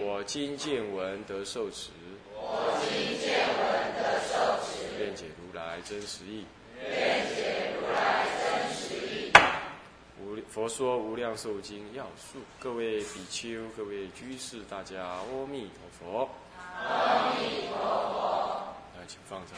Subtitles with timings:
[0.00, 1.90] 我今见闻得受持。
[2.32, 3.62] 我今见闻
[3.96, 4.86] 得受持。
[4.98, 6.46] 愿解如来真实义。
[6.80, 9.32] 愿解如来真实义。
[10.20, 16.28] 无佛说无量寿经要素，各位比丘、各位居士，大家阿弥陀佛。
[16.58, 18.74] 阿弥陀佛。
[18.98, 19.56] 来，请放上。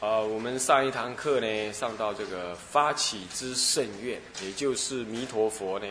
[0.00, 5.86] 啊，我们上一堂课呢，上到这个发起之圣愿，也就是弥陀佛呢，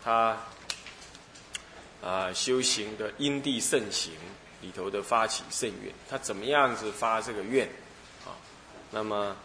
[0.00, 0.38] 他
[2.00, 4.12] 啊修行的因地圣行
[4.60, 7.66] 里头的发起圣愿，他怎么样子发这个愿
[8.24, 8.30] 啊？
[8.92, 9.36] 那么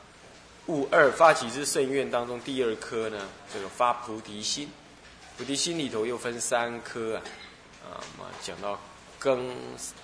[0.68, 3.20] 悟二发起之圣愿当中第二颗呢，
[3.52, 4.70] 这个发菩提心，
[5.40, 7.24] 菩提心里头又分三颗啊，
[7.90, 8.80] 啊嘛讲到
[9.18, 9.56] 根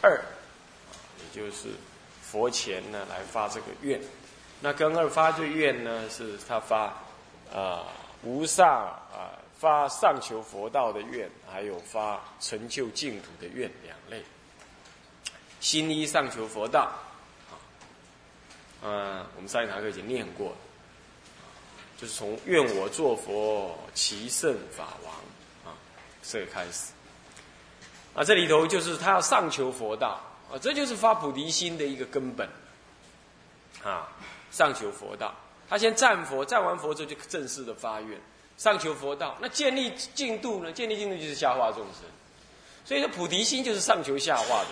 [0.02, 1.68] 二，啊也就是。
[2.32, 4.00] 佛前呢来发这个愿，
[4.62, 6.94] 那根二发这愿呢是他发
[7.52, 7.88] 啊
[8.22, 8.68] 无上
[9.12, 14.24] 啊发上求佛道的愿，还有发成就净土的愿两类。
[15.60, 16.92] 心一上求佛道，
[17.50, 17.58] 啊，
[18.84, 20.56] 嗯，我们上一堂课已经念过了，
[21.98, 25.14] 就是从愿我作佛，其圣法王
[25.66, 25.76] 啊
[26.22, 26.92] 这个开始，
[28.14, 30.22] 啊这里头就是他要上求佛道。
[30.52, 32.50] 啊，这就是发菩提心的一个根本，
[33.84, 34.08] 啊，
[34.52, 35.34] 上求佛道。
[35.70, 38.20] 他先赞佛，赞完佛之后就正式的发愿，
[38.58, 39.38] 上求佛道。
[39.40, 40.72] 那建立进度呢？
[40.72, 42.04] 建立进度就是下化众生。
[42.84, 44.70] 所以说菩提心就是上求下化的，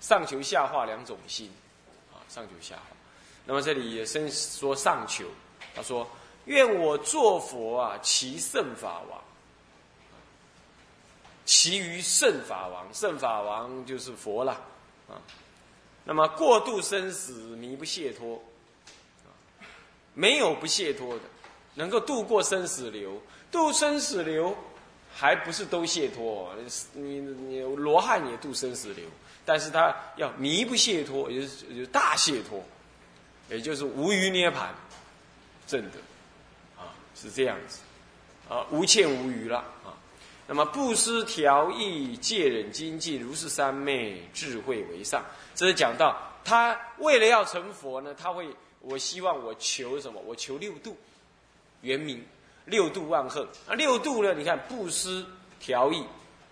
[0.00, 1.52] 上求下化两种心，
[2.14, 2.96] 啊，上求下化。
[3.44, 5.26] 那么这里也先说上求，
[5.74, 6.08] 他说：
[6.46, 9.20] 愿我作佛啊，其圣法王。
[11.46, 14.52] 其余圣法王，圣法王就是佛了，
[15.08, 15.14] 啊，
[16.04, 18.42] 那么过度生死弥不解脱，
[20.12, 21.22] 没有不解脱的，
[21.74, 24.56] 能够度过生死流，度生死流
[25.14, 26.52] 还不是都解脱，
[26.92, 29.04] 你你罗汉也度生死流，
[29.44, 32.60] 但是他要弥不解脱，也就是大解脱，
[33.48, 34.74] 也就是无余涅盘，
[35.64, 35.98] 正的，
[36.76, 37.78] 啊，是这样子，
[38.48, 39.94] 啊，无欠无余了，啊。
[40.46, 45.24] 那么布施、调意、戒忍、精进，如是三昧，智慧为上。
[45.54, 48.46] 这是讲到他为了要成佛呢，他会，
[48.80, 50.20] 我希望我求什么？
[50.24, 50.96] 我求六度，
[51.80, 52.24] 圆明
[52.64, 53.44] 六度万恒。
[53.66, 54.32] 那六度呢？
[54.34, 55.26] 你看布施、
[55.58, 56.04] 调意，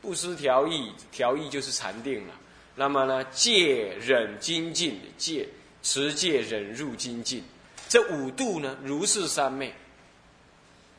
[0.03, 2.35] 布施、调意，调意就是禅定了。
[2.75, 5.49] 那么呢，戒忍精进，戒
[5.85, 7.45] 持戒忍入精进，
[7.89, 9.73] 这五度呢，如是三昧。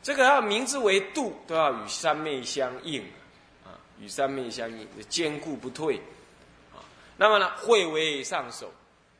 [0.06, 3.02] 这个要名字为度，都要与三昧相应，
[3.64, 5.96] 啊，与三昧相应，坚固不退，
[6.72, 6.78] 啊，
[7.16, 8.70] 那么呢，慧为上首，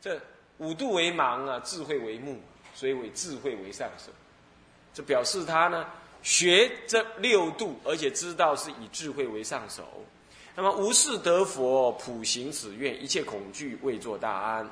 [0.00, 0.16] 这
[0.58, 2.41] 五度为盲啊，智慧为目，
[2.72, 4.12] 所以为智慧为上首，
[4.94, 5.84] 这表示他呢
[6.22, 9.82] 学这六度，而且知道是以智慧为上首，
[10.54, 14.70] 那么无事得佛，普行此愿，一切恐惧未作大安。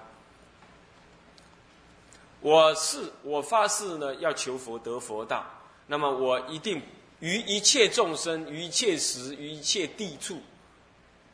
[2.40, 5.44] 我是我发誓呢，要求佛得佛道。
[5.86, 6.80] 那么我一定
[7.20, 10.40] 于一切众生、于一切时、于一切地处，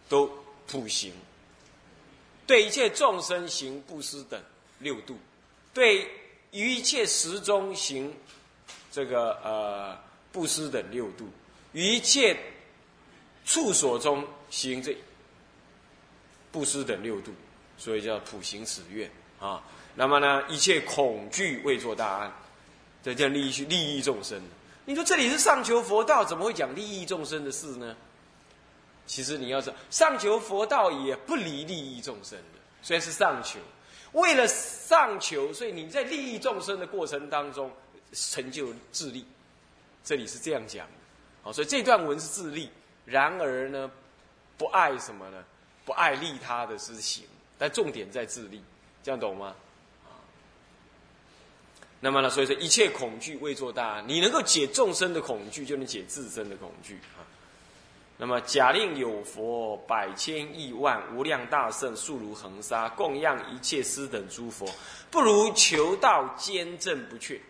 [0.08, 0.30] 都
[0.66, 1.12] 普行。
[2.46, 4.42] 对一切众生行布施等
[4.80, 5.16] 六度，
[5.72, 6.08] 对
[6.50, 8.12] 于一切时中行
[8.90, 9.96] 这个呃
[10.32, 11.28] 布施等六度，
[11.72, 12.36] 于一切
[13.44, 14.96] 处所中行这
[16.50, 17.32] 布施等六度，
[17.78, 19.08] 所以叫普行此愿
[19.38, 19.62] 啊。
[19.94, 22.32] 那么呢，一切恐惧未作大安。
[23.02, 24.40] 这叫利益利益众生。
[24.84, 27.96] 你说这里是上求佛道，怎么会讲利益众生的事呢？
[29.06, 33.58] 其实你要知道，上求佛道也不离利益众生的，虽然是上求，
[34.12, 37.70] 为了上求，所以你在利益众生的过程当中
[38.12, 39.24] 成就自利。
[40.02, 40.92] 这里是这样讲的，
[41.42, 42.70] 好，所以这段文是自利。
[43.04, 43.90] 然而呢，
[44.56, 45.44] 不爱什么呢？
[45.84, 47.24] 不爱利他的事行，
[47.58, 48.62] 但重点在自利，
[49.02, 49.54] 这样懂吗？
[52.02, 52.30] 那么呢？
[52.30, 54.02] 所以说，一切恐惧未作大。
[54.06, 57.20] 你能够解众生的恐惧，就能解自身的恐惧啊。
[58.16, 64.66] 那么假令有佛百千亿万无量大圣数如恒沙供养一切师等诸佛，
[65.10, 67.40] 不如求道坚正不却。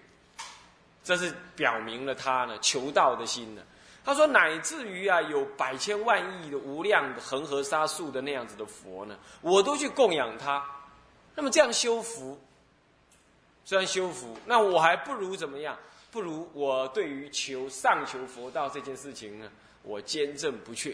[1.02, 3.62] 这是表明了他呢求道的心呢。
[4.04, 10.64] 他说乃至于啊有百千万亿的无量恒河沙数的那样子的佛呢，我都去供养他。
[11.34, 12.40] 那么这样修福，
[13.70, 15.78] 这样修福，那我还不如怎么样？
[16.10, 19.48] 不如我对于求上求佛道这件事情呢，
[19.84, 20.92] 我坚贞不却。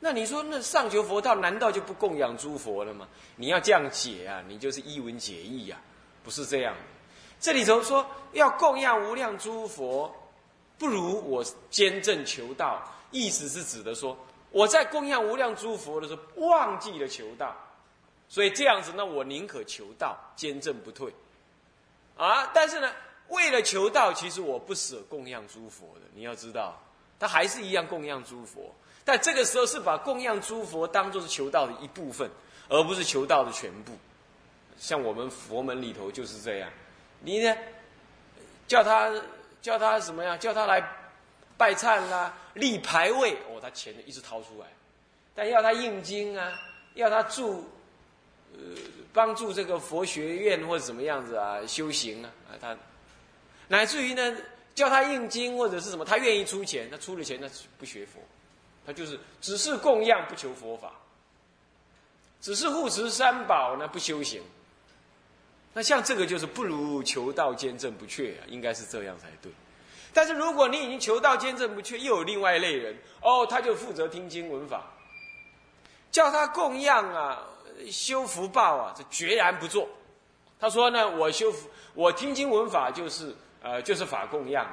[0.00, 3.08] 那你说，那上求佛道难道就不供养诸佛了吗？
[3.36, 5.80] 你要这样解啊，你就是一文解义呀，
[6.22, 6.76] 不是这样。
[7.40, 10.14] 这里头说要供养无量诸佛，
[10.76, 12.82] 不如我坚正求道。
[13.12, 14.14] 意思是指的说，
[14.50, 17.56] 我在供养无量诸佛的时候忘记了求道，
[18.28, 21.10] 所以这样子，那我宁可求道，坚贞不退。
[22.16, 22.90] 啊，但是呢。
[23.28, 26.02] 为了求道，其实我不舍供养诸佛的。
[26.14, 26.78] 你要知道，
[27.18, 28.70] 他还是一样供养诸佛，
[29.02, 32.30] 但这个时候是把供养诸佛当做是求道的一部分，
[32.68, 33.92] 而不是求道的全部。
[34.78, 36.70] 像我们佛门里头就是这样，
[37.20, 37.56] 你呢，
[38.68, 39.10] 叫他
[39.62, 40.36] 叫他什么呀？
[40.36, 40.86] 叫他来
[41.56, 44.66] 拜忏啦、立牌位，哦，他钱一直掏出来。
[45.34, 46.52] 但要他印经啊，
[46.92, 47.66] 要他住
[48.54, 48.76] 呃
[49.12, 52.76] 帮助这个佛学院或者怎么样子啊修行啊啊他。
[53.68, 54.36] 乃至于呢，
[54.74, 57.48] 叫他印经或者是什么，他愿意出钱，他出了钱，那
[57.78, 58.20] 不学佛，
[58.86, 60.92] 他就是只是供养不求佛法，
[62.40, 64.42] 只是护持三宝呢不修行。
[65.72, 69.50] 那像这个就是不如求道坚正不缺啊，应该是这样才对。
[70.12, 74.84] 但是如果你已经求道坚正不缺，又有另外一类人哦，他就负责听经闻法，
[76.12, 77.42] 叫他供养啊
[77.90, 79.88] 修福报啊，这决然不做。
[80.60, 83.34] 他说呢，我修福，我听经闻法就是。
[83.66, 84.66] 呃，就是法供养。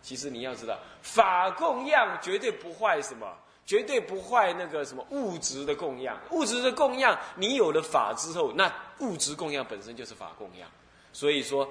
[0.00, 3.26] 其实你要知道，法供养绝对不坏什么，
[3.66, 6.16] 绝对不坏那个什么物质的供养。
[6.30, 10.70] 物质的供养，你有了法之后，那物质供养本身就是法供养。
[11.12, 11.68] 所以说，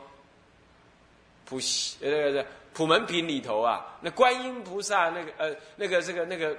[1.45, 6.53] 普西呃那个普门品里头啊，那观音菩萨那个呃那个这个那个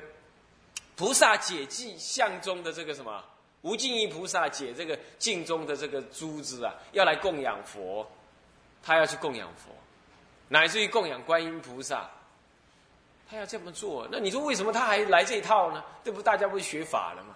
[0.97, 3.23] 菩萨解记相中的这个什么
[3.67, 8.09] 无尽意菩萨解这个镜中的这个珠子啊，要来供养佛，
[8.81, 9.73] 他要去供养佛。
[10.49, 12.09] 乃至于供养观音菩萨，
[13.29, 15.83] 他要这么做，那你说为什么他还来这一套呢？
[16.05, 17.35] 这不大家不是学法了吗？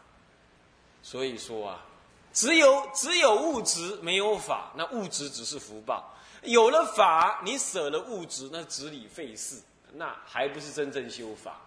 [1.02, 1.84] 所以说啊，
[2.32, 6.00] 只有只有物质没有法，那物质只是福报；
[6.42, 9.60] 有了法，你舍了物质，那执理费事，
[9.94, 11.58] 那还不是真正修法？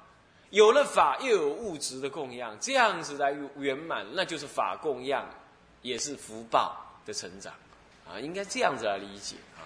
[0.53, 5.27] 有了法，又有物质的供养，这样子来圆满，那就是法供养，
[5.81, 7.53] 也是福报的成长
[8.07, 9.65] 啊，应该这样子来理解啊。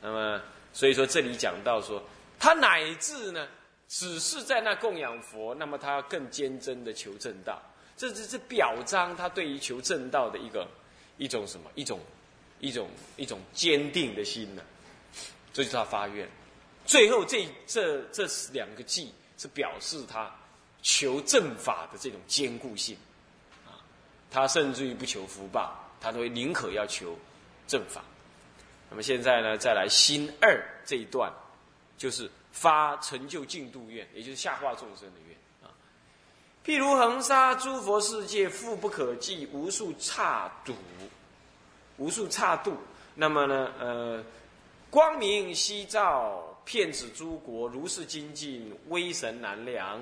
[0.00, 0.40] 那么。
[0.72, 2.00] 所以说，这里讲到说，
[2.38, 3.48] 他乃至呢，
[3.88, 7.60] 只是在那供养佛，那么他更坚贞的求正道，
[7.96, 10.64] 这这是表彰他对于求正道的一个
[11.18, 11.98] 一种什么一种
[12.60, 14.62] 一种一种坚定的心呢？
[15.52, 16.28] 这就是他发愿。
[16.86, 19.08] 最后这这这两个偈
[19.40, 20.30] 是表示他
[20.82, 22.94] 求正法的这种坚固性
[23.66, 23.80] 啊，
[24.30, 27.16] 他甚至于不求福报，他都会宁可要求
[27.66, 28.02] 正法。
[28.90, 31.32] 那么现在呢，再来心二这一段，
[31.96, 35.72] 就是发成就净度愿，也就是下化众生的愿啊。
[36.62, 40.74] 譬如恒沙诸佛世界，富不可计，无数刹度，
[41.96, 42.76] 无数刹度。
[43.14, 44.22] 那么呢，呃，
[44.90, 50.00] 光明夕照，遍指诸国，如是精进，威神难量。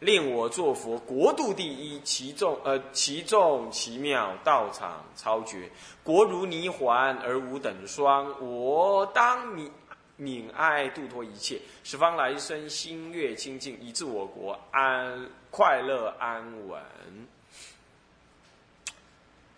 [0.00, 5.70] 令我作佛，国度第一，其众呃，其众其妙，道场超绝，
[6.02, 8.26] 国如泥环而无等双。
[8.40, 9.70] 我当悯
[10.18, 16.82] 悯爱度脱一切，十方来生心悦清净，以致我国安快乐安稳。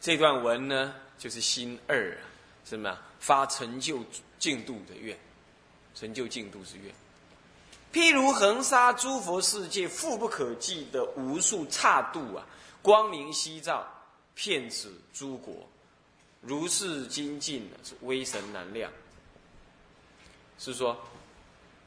[0.01, 2.19] 这段文呢，就是心二啊，
[2.65, 2.99] 什么？
[3.21, 4.01] 发成就
[4.39, 5.17] 净度的愿，
[5.97, 6.95] 成就净度之愿。
[7.93, 12.45] 譬如恒沙诸佛世界，富不可计的无数刹度啊，
[12.83, 13.87] 光明夕照，
[14.35, 15.55] 遍指诸国，
[16.43, 18.93] 如是精进，是威神难量。
[20.59, 20.95] 是说，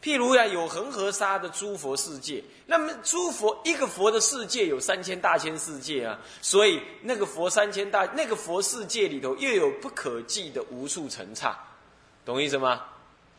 [0.01, 11.55] 譬如呀，有恒河沙的诸佛世界，那么诸佛一个佛的世界有三千大千世界啊，所以那个佛三千大那个佛世界里头又有不可计的无数层刹，
[12.25, 12.83] 懂意思吗？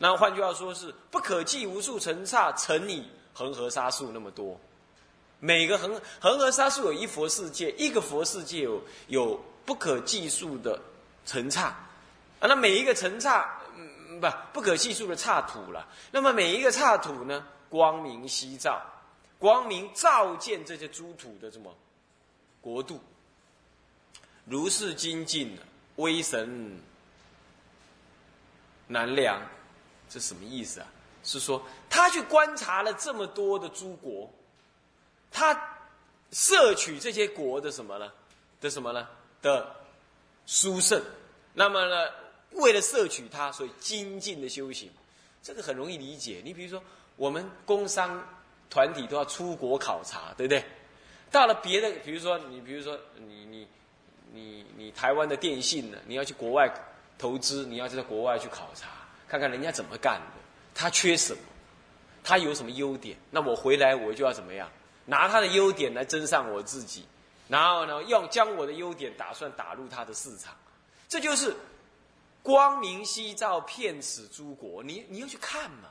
[0.03, 3.05] 那换句话说，是不可计无数层刹乘以
[3.35, 4.59] 恒河沙数那么多，
[5.39, 10.81] 每个恒恒河沙数有一佛世界，一个佛世界有有不可计数的
[11.23, 11.65] 层刹，
[12.39, 15.87] 啊，那每一个层刹，嗯，不不可计数的刹土了。
[16.11, 18.81] 那么每一个刹土呢，光明夕照，
[19.37, 21.71] 光明照见这些诸土的什么
[22.59, 22.99] 国度，
[24.45, 25.55] 如是精进，
[25.97, 26.81] 威神
[28.87, 29.39] 难量，
[30.11, 30.87] 这什么意思啊？
[31.23, 34.29] 是说他去观察了这么多的诸国，
[35.31, 35.77] 他
[36.31, 38.11] 摄取这些国的什么呢？
[38.59, 39.07] 的什么呢？
[39.41, 39.75] 的
[40.45, 41.01] 殊胜。
[41.53, 42.09] 那么呢，
[42.51, 44.91] 为了摄取它，所以精进的修行，
[45.41, 46.41] 这个很容易理解。
[46.43, 46.83] 你比如说，
[47.15, 48.21] 我们工商。
[48.73, 50.63] 团体都要出国考察，对不对？
[51.29, 53.67] 到了别的，比如说你，比如说你你
[54.31, 56.73] 你你台湾的电信呢，你要去国外
[57.17, 58.87] 投资，你要在国外去考察，
[59.31, 60.41] 看看人家怎么干的，
[60.75, 61.39] 他缺什么，
[62.21, 64.69] 他有什么优点，那我回来我就要怎么样，
[65.05, 67.05] 拿他的优点来增上我自己，
[67.47, 70.53] 然后呢，用将我的优点打算打入他的市场，
[71.07, 71.55] 这就是
[72.43, 75.87] 光明夕照遍此诸国，你你要去看嘛。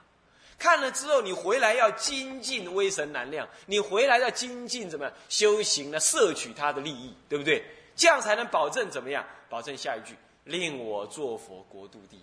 [0.58, 5.98] 看了之后，你回来要精进威神难量，你回来要精进怎么样修行呢？
[5.98, 7.64] 摄取他的利益，对不对？
[7.96, 9.24] 这样才能保证怎么样？
[9.48, 12.22] 保证下一句令我做佛国度第一。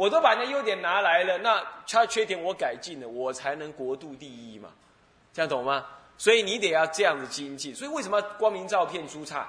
[0.00, 4.70] 我都把那优点拿来了，那他缺点我改进了，我才能国度第一嘛？
[5.34, 5.84] 这样懂吗？
[6.16, 7.74] 所以你得要这样子精进。
[7.74, 9.46] 所以为什么光明照片诸刹，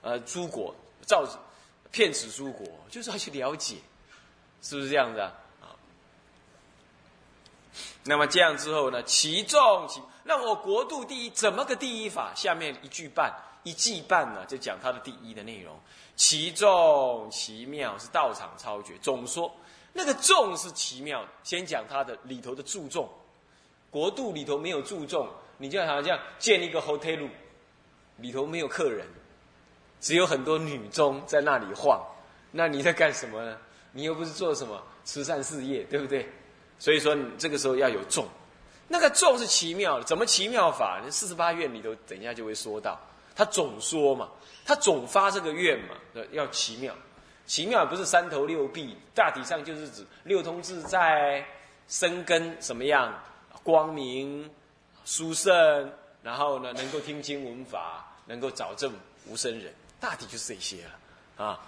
[0.00, 0.74] 呃，诸国
[1.06, 1.24] 照
[1.92, 3.76] 骗此诸国，就是要去了解，
[4.60, 5.32] 是不是这样子啊？
[8.02, 9.00] 那么这样之后呢？
[9.04, 12.32] 其重其那我国度第一怎么个第一法？
[12.34, 13.32] 下面一句半
[13.62, 15.78] 一记半呢，就讲它的第一的内容。
[16.16, 18.94] 其重其妙是道场超绝。
[19.00, 19.50] 总说
[19.92, 23.08] 那个重是奇妙，先讲它的里头的注重。
[23.90, 27.28] 国度里头没有注重，你就好像建一个 hotel，
[28.16, 29.06] 里头没有客人，
[30.00, 32.00] 只有很多女中在那里晃，
[32.50, 33.58] 那你在干什么呢？
[33.92, 36.26] 你又不是做什么慈善事业，对不对？
[36.78, 38.26] 所以说，你这个时候要有重，
[38.88, 41.02] 那个重是奇妙的，怎么奇妙法？
[41.10, 42.98] 四十八愿里头，等一下就会说到，
[43.36, 44.30] 他总说嘛，
[44.64, 45.94] 他总发这个愿嘛，
[46.30, 46.94] 要奇妙，
[47.52, 51.46] 奇妙不是三头六臂，大体上就是指六通自在、
[51.86, 53.12] 生根什么样、
[53.62, 54.50] 光明、
[55.04, 55.92] 殊胜，
[56.22, 58.90] 然后呢，能够听经闻法，能够找证
[59.26, 61.60] 无生人，大体就是这些了啊。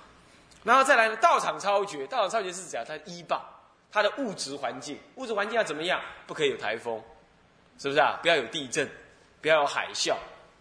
[0.62, 3.44] 然后再来呢，道场超绝，道场超绝是讲他依报。
[3.92, 6.00] 它的物质环境，物质环境要怎么样？
[6.26, 6.98] 不可以有台风，
[7.78, 8.18] 是不是啊？
[8.22, 8.90] 不要有地震，
[9.42, 10.14] 不要有海啸，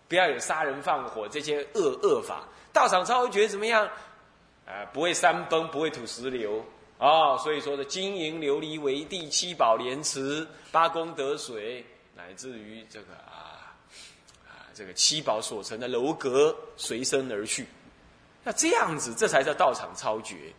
[0.09, 2.43] 不要有杀人放火这些恶恶法。
[2.73, 3.89] 道场超觉怎么样？
[4.65, 6.63] 啊，不会山崩，不会土石流
[6.97, 7.37] 哦。
[7.43, 13.75] 所以说的金银琉璃为地，七宝莲池，八功德水，乃至于这个啊
[14.47, 17.67] 啊，这个七宝所成的楼阁随身而去。
[18.43, 20.53] 那这样子，这才叫道场超绝。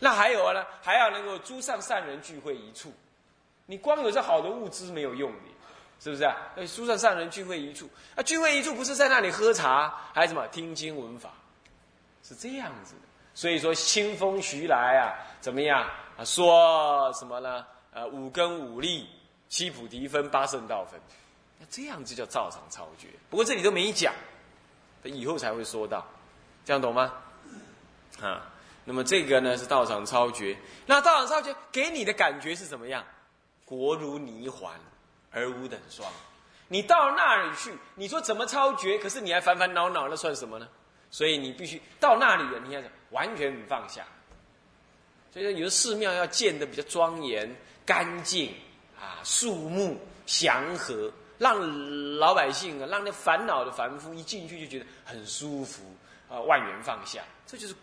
[0.00, 0.64] 那还有呢？
[0.82, 2.92] 还要能够诸上善人聚会一处，
[3.66, 5.38] 你光有这好的物资没有用的，
[6.00, 6.36] 是不是啊？
[6.56, 11.30] 那诸上善人聚会一处，啊，聚会一处不是在那里喝茶，还是什么听经闻法，
[12.22, 13.00] 是这样子的。
[13.34, 15.86] 所以说清风徐来啊，怎么样
[16.16, 16.24] 啊？
[16.24, 17.66] 说什么呢？
[17.92, 19.08] 呃，五根五力，
[19.48, 21.00] 七菩提分，八圣道分，
[21.58, 23.08] 那这样就叫照常超绝。
[23.28, 24.14] 不过这里都没讲，
[25.02, 26.06] 等以后才会说到，
[26.64, 27.12] 这样懂吗？
[28.22, 28.50] 啊。
[28.86, 33.02] 那么这个呢是道场超绝，那道场超绝给你的感觉是怎么样？
[33.64, 34.72] 国如泥环，
[35.32, 36.06] 而无等双。
[36.68, 38.98] 你到那里去，你说怎么超绝？
[38.98, 40.68] 可是你还烦烦恼恼，那算什么呢？
[41.14, 44.04] 所以你必须到那里了，你看完全不放下。
[45.32, 47.48] 所以说，有的寺庙要建的比较庄严、
[47.86, 48.52] 干净
[48.98, 55.84] 啊，肃穆、祥和，让老百姓啊，让那烦恼的凡夫一进去就觉得很舒服
[56.28, 57.74] 啊，万缘放下，这就是。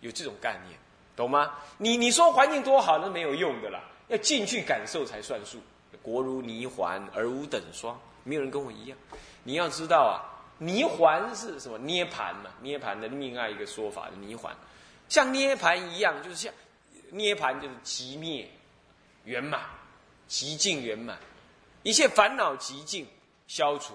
[0.00, 0.78] 有这种概念，
[1.16, 1.56] 懂吗？
[1.76, 5.58] 你你说环境多好，那没有用的啦，要进去感受才算数。
[6.00, 8.96] 国如泥环而无等双，没有人跟我一样。
[9.42, 10.22] 你要知道啊，
[10.58, 11.78] 泥环是什么？
[11.78, 14.54] 涅盘嘛，涅盘的另外一个说法的泥环，
[15.08, 16.52] 像涅盘一样，就是像
[17.10, 18.50] 涅盘就是极灭
[19.24, 19.60] 圆满，
[20.26, 21.18] 极尽圆满，
[21.82, 23.06] 一切烦恼极尽
[23.46, 23.94] 消除，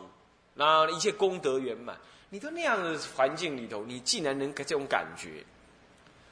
[0.55, 1.97] 然后一切功德圆满。
[2.29, 5.43] 你到那样的环境里头，你竟然能给这种感觉。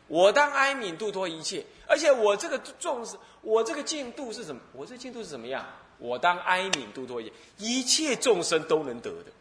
[0.07, 4.61] 我当哀悯度脱一切，而且我这个重视，我这个进度是什么？
[4.73, 5.65] 我这进度是怎么样？
[5.99, 9.31] 我当哀悯度脱一切，一切众生都能得的，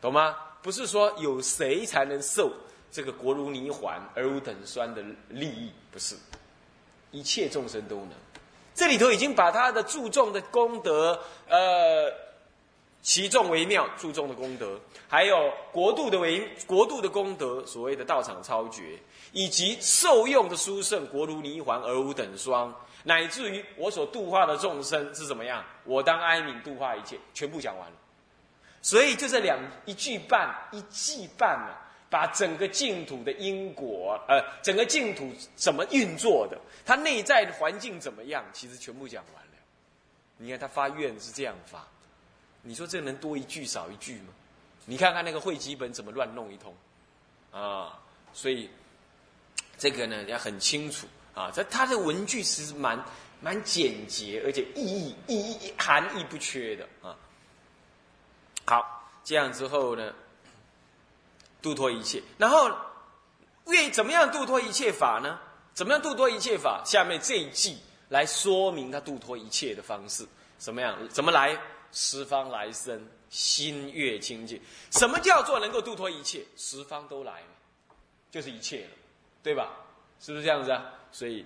[0.00, 0.36] 懂吗？
[0.62, 2.52] 不是说有谁才能受
[2.90, 6.14] 这个国如泥环而无等酸的利益，不是，
[7.10, 8.10] 一切众生都能。
[8.74, 12.12] 这里头已经把他的注重的功德，呃。
[13.02, 14.78] 其重为妙，注重的功德，
[15.08, 18.98] 还有国度的为国度的功德，所谓的道场超绝，
[19.32, 22.70] 以及受用的殊胜，国如泥环而无等双，
[23.04, 27.96] 乃至于我所度化的众生是怎么样，我当哀悯度化一切，全部讲完了。
[28.82, 31.74] 所以就这两一句半一记半呢，
[32.08, 39.50] 把整个净土的因果，呃，整个净土怎么运作的，它内在的环境怎么样，其实全部讲完了。
[40.38, 41.86] 你看他发愿是这样发，
[42.62, 44.28] 你说这能多一句少一句吗？
[44.86, 46.74] 你看看那个会集本怎么乱弄一通，
[47.52, 48.00] 啊，
[48.32, 48.70] 所以
[49.76, 51.50] 这个呢要很清楚啊。
[51.54, 52.98] 这他的文句其实蛮
[53.42, 57.14] 蛮简洁，而且意义意义含义不缺的啊。
[58.66, 60.12] 好，这样之后呢，
[61.60, 62.70] 度脱一切，然后
[63.66, 65.38] 愿意怎么样度脱一切法呢？
[65.74, 66.82] 怎么样度脱一切法？
[66.84, 67.76] 下面这一句
[68.08, 70.26] 来说明他度脱一切的方式，
[70.58, 70.96] 怎么样？
[71.08, 71.58] 怎么来？
[71.92, 74.60] 十方来生，心悦清净。
[74.90, 76.44] 什么叫做能够度脱一切？
[76.56, 77.42] 十方都来，
[78.30, 78.90] 就是一切了，
[79.42, 79.70] 对吧？
[80.20, 80.84] 是不是这样子啊？
[81.10, 81.44] 所以。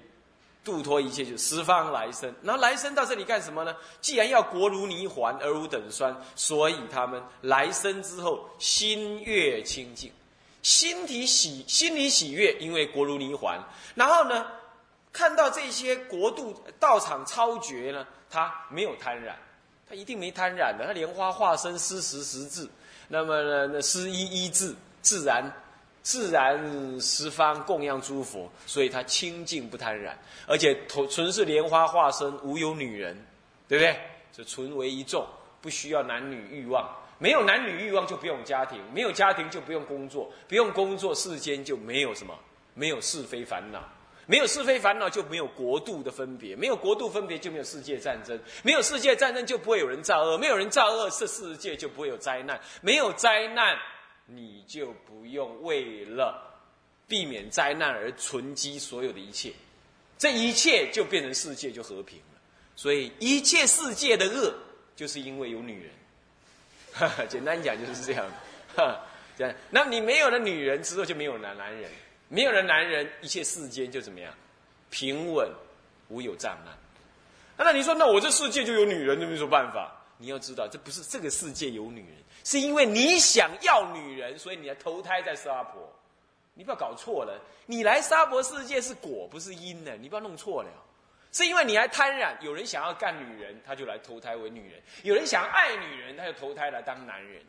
[0.64, 2.34] 度脱一切，就十方来生。
[2.42, 3.76] 然后来生到这里干什么呢？
[4.00, 10.10] 既然要国如泥环，而无等酸，所以他们来生之后心悦清净，
[10.62, 13.60] 心体喜，心里喜悦，因为国如泥环。
[13.94, 14.46] 然后呢，
[15.12, 19.36] 看到这些国度道场超绝呢，他没有贪染，
[19.88, 20.86] 他一定没贪染的。
[20.86, 22.66] 他莲花化身施食食智，
[23.08, 25.44] 那么呢，那施一一智，自然。
[26.04, 33.16] 自然十方供养诸佛，所以他清净不贪染，而且纯是莲花化身，无有女人，
[33.66, 33.98] 对不对？
[34.36, 35.26] 是纯为一众，
[35.62, 36.86] 不需要男女欲望，
[37.18, 42.38] 没有男女欲望就不用家庭，没有家庭就不用工作，不用工作世间就没有什么，
[42.74, 43.82] 没有是非烦恼，
[44.26, 53.74] 没有是非烦恼就没有国度的分别，没有国度分别就没有世界战争，没有世界战争就不会有人造恶，没有人造恶，这世界就不会有灾难，没有灾难。
[54.26, 56.42] 你就不用为了
[57.06, 59.52] 避免灾难而存积所有的一切，
[60.18, 62.40] 这一切就变成世界就和平了。
[62.76, 64.54] 所以一切世界的恶，
[64.96, 65.90] 就是因为有女人。
[66.92, 68.26] 哈 哈简单讲就是这样。
[68.74, 69.00] 哈
[69.36, 71.90] 这样，那你没有了女人之后，就没有男男人，
[72.28, 74.32] 没有了男人，一切世间就怎么样？
[74.90, 75.50] 平稳，
[76.08, 76.72] 无有障碍。
[77.56, 80.03] 那你说，那我这世界就有女人，有没有办法？
[80.24, 82.16] 你要知道，这不是这个世界有女人。
[82.44, 85.92] 是因为你想要女人，所以你要投胎在沙婆。
[86.54, 89.92] 你不要搞错了，你来沙婆世界是果，不是因呢。
[90.00, 90.70] 你不要弄错了。
[91.30, 97.42] 是因为你还贪婪，有人想要干女人，他就来投胎为女人；有人想爱女人，他就投胎来当男人。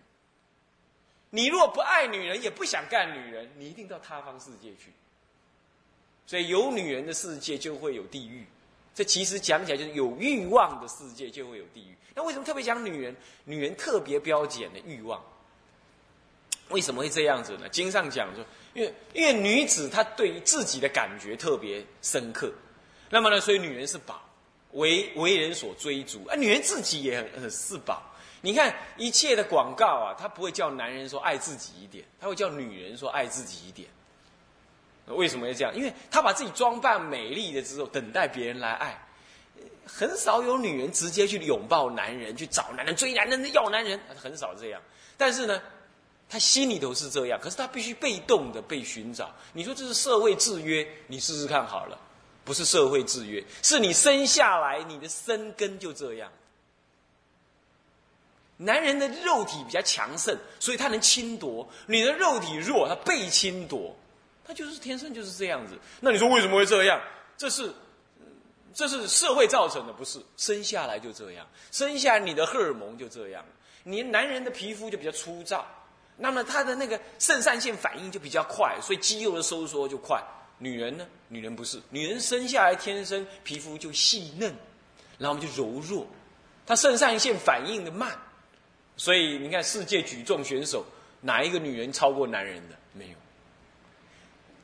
[1.30, 4.92] 你若不爱女人，也不想干女人，你一定到他方世界去。
[6.28, 8.46] 所以有女人的世界就会有地狱。
[8.96, 11.96] 这其实讲起来就是有欲望的世界就会有地狱。
[12.16, 13.14] 那为什么特别讲女人？
[13.44, 15.22] 女人特别标检的欲望，
[16.70, 17.68] 为什么会这样子呢？
[17.68, 22.50] 经上讲说，因为因为女子她对于自己的感觉特别深刻，
[23.10, 24.22] 那么呢，所以女人是宝，
[24.72, 26.26] 为为人所追逐。
[26.28, 28.02] 啊，女人自己也很很是宝。
[28.40, 33.90] 你看一切的广告啊，他不会叫男人说爱自己一点，他会叫女人说爱自己一点。
[35.08, 35.76] 为什么会这样？
[35.76, 39.02] 因为他把自己装扮美丽的之后，等待别人来爱。
[39.86, 44.82] 很少有女人直接去拥抱男人，去找男人追男人，要男人，很少这样。
[45.16, 45.62] 但是呢，
[46.28, 49.32] 他心里头是这样，可是他必须被动的被寻找。
[49.54, 50.88] 你说这是社会制约？
[51.06, 52.00] 你试试看好了，
[52.44, 56.32] 不是社会制约，是你生下来你的生根就这样。
[58.58, 63.96] 男人的肉体比较强盛，所以他能侵夺；你的肉体弱，他被侵夺。
[64.46, 65.78] 他就是天生就是这样子。
[66.00, 67.02] 那你说为什么会这样？
[67.38, 67.74] 这是。
[68.78, 71.48] 这是社会造成的，不是生下来就这样。
[71.72, 73.42] 生下来你的荷尔蒙就这样，
[73.84, 75.66] 你男人的皮肤就比较粗糙，
[76.18, 80.22] 那么他的那个肾上腺反应就比较快，所以肌肉的收缩就快。
[80.58, 81.08] 女人呢？
[81.30, 84.54] 女人不是，女人生下来天生皮肤就细嫩，
[85.18, 86.06] 然后我们就柔弱，
[86.66, 88.12] 她肾上腺反应的慢，
[88.98, 90.86] 所以你看世界举重选手
[91.22, 92.76] 哪一个女人超过男人的？
[92.92, 93.16] 没有。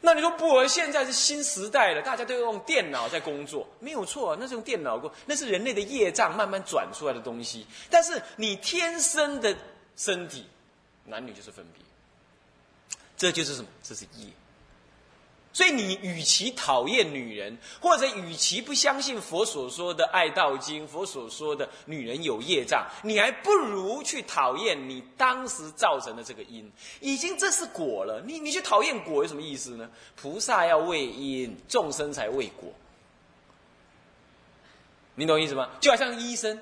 [0.01, 0.65] 那你说不？
[0.67, 7.67] 现在是新时代了，大家都用电脑在工作，没有错，那是用电脑过，那是人类的业障慢慢转出来的东西。
[7.89, 9.55] 但是你天生的
[9.95, 10.47] 身体，
[11.05, 11.83] 男女就是分别，
[13.15, 13.67] 这就是什么？
[13.83, 14.27] 这是业。
[15.53, 26.71] 所以你与其讨厌女人，或者与其不相信佛所说的《爱道经》，佛所说的女人有业障，你还不如去讨厌你当时造成的这个因。
[27.01, 29.89] 已经这是果了，你你去讨厌果有什么意思呢？
[30.15, 32.71] 菩萨要为因，众生才为果。
[35.15, 35.69] 你懂意思吗？
[35.81, 36.57] 就好像医生。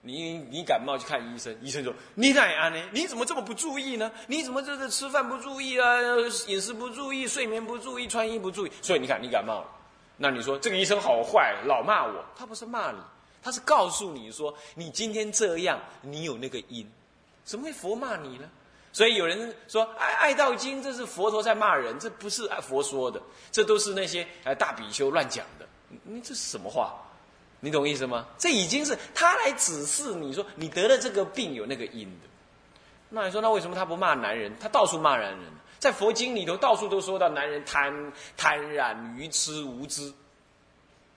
[0.00, 2.80] 你你感冒去看医生，医生说你哪样呢？
[2.92, 4.10] 你怎么这么不注意呢？
[4.26, 6.00] 你怎么这这吃饭不注意啊？
[6.46, 9.66] 饮食不注意，睡眠不注意，穿衣不注意，所以你看你感冒了。
[10.16, 12.98] 那你说这个医生好坏，老骂我，他不是骂你，
[13.42, 16.88] 他是告诉你说你今天这样，你有那个因，
[17.44, 18.48] 怎么会佛骂你呢？
[18.92, 23.20] 所以有人说《爱爱道经》这是佛陀在骂人，这不是佛说的，
[23.52, 25.66] 这都是那些呃大比丘乱讲的。
[26.04, 26.94] 你这是什么话？
[27.60, 28.26] 你懂意思吗？
[28.38, 32.28] 这已经是他来指示你说你得了这个病有那个因的。
[33.10, 34.56] 那你说那为什么他不骂男人？
[34.58, 35.40] 他到处骂男人，
[35.78, 40.12] 在佛经里头到处都说到男人贪贪婪、愚痴、无知。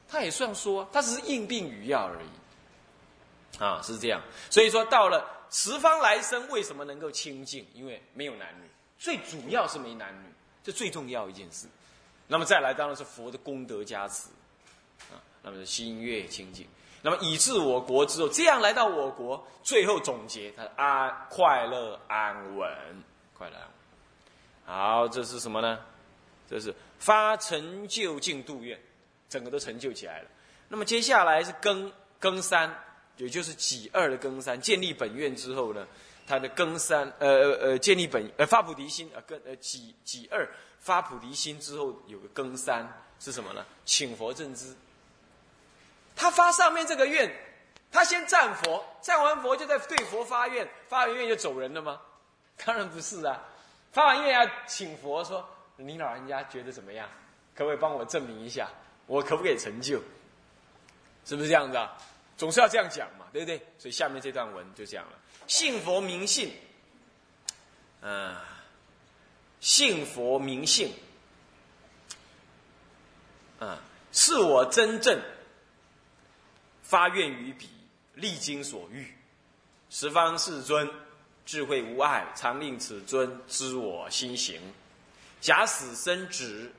[0.07, 3.63] 他也算说，他只是应病语药而已。
[3.63, 4.21] 啊，是这样。
[4.49, 7.65] 所以说到了十方来生，为什么能够清净？
[7.73, 11.67] 因为没有男女，最主要是没男女，这最重要一件事。
[12.27, 14.29] 那么再来，当然是佛的功德加持
[15.11, 15.19] 啊。
[15.43, 16.67] 那么心悦清净，
[17.01, 22.69] 那么以至我国之后，这样来到我国，最后总结，他安快乐安稳，
[23.33, 23.71] 快乐安稳。
[24.65, 25.79] 好，这是什么呢？
[26.47, 28.79] 这是发成就净度愿，
[29.27, 30.27] 整个都成就起来了。
[30.67, 32.71] 那么接下来是庚庚三，
[33.17, 35.87] 也就是己二的庚三，建立本愿之后呢，
[36.27, 40.47] 他的庚三，呃呃呃，建立本呃发菩提心，呃庚呃己己二
[40.79, 42.87] 发菩提心之后，有个庚三
[43.19, 43.65] 是什么呢？
[43.85, 44.75] 请佛正知。
[46.15, 47.33] 他发上面这个愿，
[47.91, 51.99] 他先赞佛，赞完佛就在对佛发愿，发完愿就走人了吗？
[52.63, 53.41] 当然不是啊，
[53.91, 55.47] 发完愿要请佛说
[55.77, 57.09] ：“你老人家觉得怎么样？
[57.55, 58.69] 可不可以帮我证明一下？
[59.07, 59.99] 我可不可以成就？
[61.25, 61.97] 是不是这样子啊？
[62.37, 63.57] 总是要这样讲嘛，对不对？
[63.77, 65.11] 所以下面这段文就讲了：
[65.47, 66.53] 信佛明信，
[68.01, 68.35] 嗯，
[69.59, 70.93] 信佛明信，
[73.59, 73.77] 嗯，
[74.11, 75.19] 是我真正。
[76.91, 77.69] 发愿于彼，
[78.15, 79.07] 历经所欲，
[79.89, 80.89] 十方世尊，
[81.45, 84.59] 智慧无碍，常令此尊知我心行。
[85.39, 86.69] 假使生止，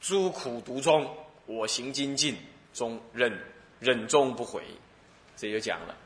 [0.00, 1.16] 诸苦毒中，
[1.46, 2.36] 我行精进，
[2.74, 3.32] 终忍
[3.78, 4.64] 忍终不悔。
[5.36, 5.96] 这就讲了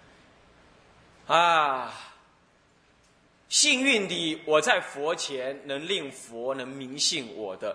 [1.26, 1.94] 啊，
[3.48, 7.74] 幸运的我在佛前能令佛能明信我的，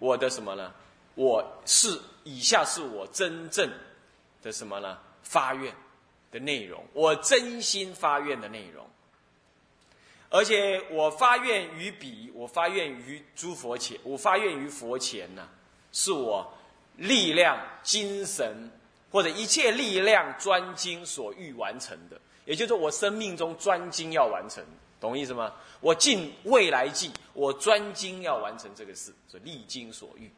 [0.00, 0.74] 我的什么呢？
[1.14, 3.70] 我是以下是我真正。
[4.42, 4.98] 的什么呢？
[5.22, 5.74] 发愿
[6.30, 8.86] 的内容，我真心发愿的内容，
[10.30, 15.48] 而且我发愿于彼，我发愿于诸佛前，我发愿于佛前呢，
[15.92, 16.50] 是我
[16.96, 18.70] 力量、精神
[19.10, 24.64] 或者一切力量专精所欲完成的，也就是我生命中专精要完成，
[25.00, 25.52] 懂意思吗？
[25.80, 30.30] 我尽未来计，我专精要完成这个事，所历经所欲，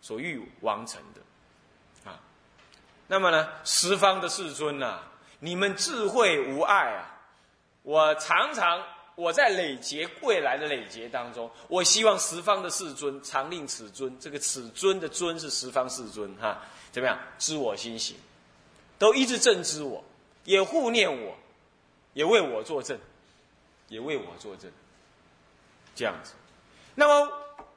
[0.00, 1.20] 所欲完成的。
[3.10, 5.00] 那么呢，十方的世尊呐，
[5.40, 7.18] 你们智慧无碍啊！
[7.82, 8.80] 我常常
[9.16, 18.14] 我在累劫未来的累劫当中，我希望十方的世尊常令此尊，这个此尊的尊是十方世尊哈，怎么样知我心行，
[18.96, 20.04] 都一直正知我，
[20.44, 21.36] 也护念我，
[22.12, 22.96] 也为我作证，
[23.88, 24.70] 也为我作证，
[25.96, 26.34] 这样子，
[26.94, 27.32] 那么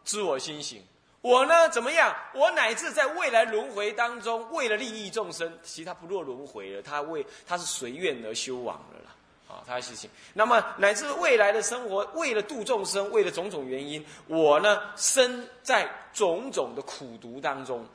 [0.06, 0.84] 知我心行。
[1.23, 2.13] 我呢，怎么样？
[2.33, 9.15] 我乃至在未来轮回当中，为了利益众生，其实他不落轮回了，他为他是随愿而修往的啦。
[9.47, 10.09] 啊，他的事情。
[10.33, 17.88] 那么乃至未来的生活，为了度众生，为了种种原因，我呢，身在种种的苦毒当中，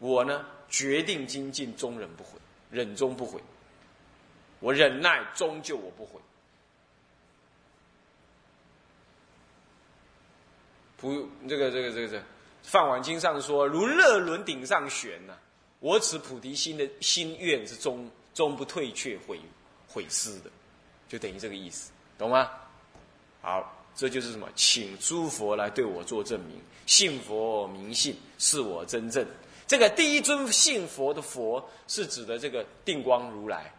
[0.00, 2.30] 我呢，决定精进，终忍不悔，
[2.68, 3.40] 忍终不悔。
[4.58, 6.20] 我忍耐，终究我不悔。
[10.96, 12.20] 不，这个，这个，这个，这。
[12.62, 15.34] 饭碗经上说：“如热轮顶上悬呐，
[15.80, 19.40] 我此菩提心的心愿是终终不退却、毁
[19.88, 20.50] 毁失的，
[21.08, 22.50] 就等于这个意思，懂吗？
[23.40, 24.46] 好，这就是什么？
[24.54, 29.26] 请诸佛来对我做证明，信佛明信是我真正。
[29.66, 33.72] 这个第一尊信佛的佛是指的这个定光如来，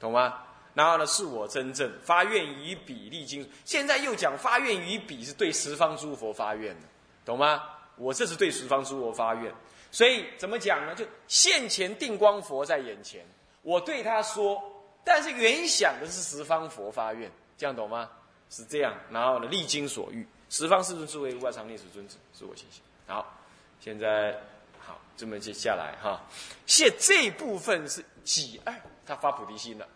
[0.00, 0.38] 懂吗？
[0.74, 3.46] 然后呢，是我真正发愿于彼历经。
[3.64, 6.86] 现在又讲发愿于彼是对十方诸佛发愿的，
[7.24, 7.62] 懂吗？”
[7.98, 9.52] 我这是对十方诸佛发愿，
[9.90, 10.94] 所以怎么讲呢？
[10.94, 13.24] 就现前定光佛在眼前，
[13.62, 14.62] 我对他说，
[15.04, 18.08] 但是原想的是十方佛发愿，这样懂吗？
[18.50, 22.64] 是这样，然后呢，历经所欲，十方世尊诸位无碍常念此尊子，是我心。
[23.06, 23.36] 好，
[23.80, 24.34] 现在
[24.78, 26.20] 好，这么接下来哈，
[26.66, 29.86] 现这部分是己二，他发菩提心了，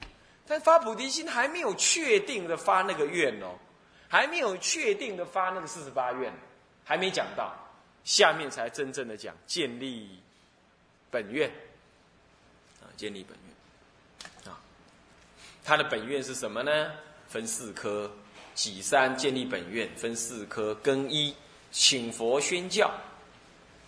[0.47, 3.55] 但发菩提心还没有确定的发那个愿哦，
[4.09, 6.33] 还没有确定的发那个四十八愿，
[6.85, 7.55] 还没讲到。
[8.05, 10.19] 下面才真正的讲建立
[11.11, 11.49] 本愿
[12.81, 14.59] 啊，建立本愿啊，
[15.65, 16.93] 他的本愿是什么呢？
[17.29, 18.11] 分四科，
[18.55, 21.35] 己三建立本愿分四科，更一
[21.71, 22.91] 请佛宣教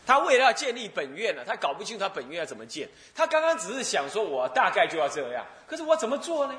[0.06, 2.88] 他为了要建立本愿呢，他搞不清楚他本愿要怎么建。
[3.14, 6.54] 他刚刚只是想说，我大概就要这样，可是我怎么做呢？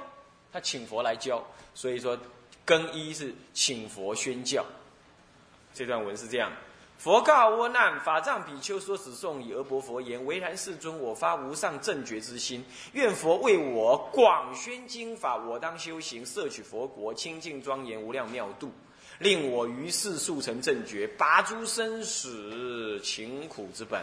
[0.52, 2.18] 他请佛来教，所以说
[2.66, 4.66] 更一是请佛宣教。
[5.74, 6.52] 这段文是这样：
[6.98, 18.72] 佛告阿难，法藏比丘说此颂以，而薄佛言：唯然世尊，我发无上正觉之心，愿佛为我广宣经法，我当修行，摄取佛国，清净庄严，无量妙度。
[19.20, 24.02] 令我于世速成正觉，拔诸生死勤苦之本。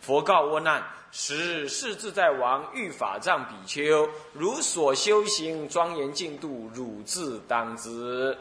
[0.00, 8.38] 佛告阿难：时世自在王欲法藏比丘，如所修行庄严净度，汝自当知。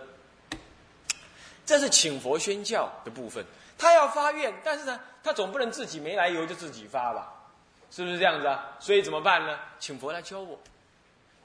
[1.68, 3.46] 这是请佛宣教的部分。
[3.78, 7.32] 他要发愿，但是呢，他总不能自己没来由就自己发吧？
[7.92, 8.76] 是不是这样子啊？
[8.80, 9.60] 所以怎么办呢？
[9.80, 10.58] 请佛来教我。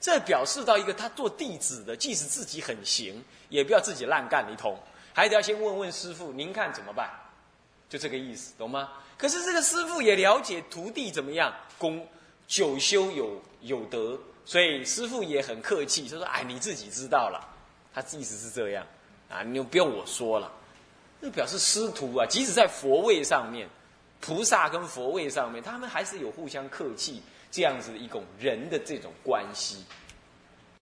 [0.01, 4.77] 这表示到一个他做弟子的，即使自己很行，也不要自己烂干一通，
[5.13, 7.11] 还得要先问问师傅，您看怎么办？
[7.89, 8.91] 就这个意思，懂吗？
[9.19, 12.05] 可是这个师傅也了解徒弟怎么样，功
[12.49, 17.49] 久修有有德，所以师傅也很客气，就说：“哎，你自己知道了。”
[17.95, 18.87] 他意思是这样
[19.33, 20.53] 啊，你就不用我说了。
[21.21, 23.69] 那表示师徒啊，即使在佛位上面，
[24.21, 27.23] 菩萨跟佛位上面，他们还是有互相客气。
[27.55, 29.85] 这样子的一种人的这种关系，